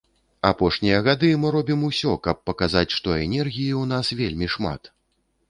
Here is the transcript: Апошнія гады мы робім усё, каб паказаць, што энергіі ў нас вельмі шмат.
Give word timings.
Апошнія 0.51 1.01
гады 1.07 1.29
мы 1.43 1.51
робім 1.55 1.83
усё, 1.89 2.15
каб 2.29 2.41
паказаць, 2.51 2.91
што 2.97 3.09
энергіі 3.27 3.71
ў 3.83 3.93
нас 3.93 4.13
вельмі 4.25 4.53
шмат. 4.57 4.93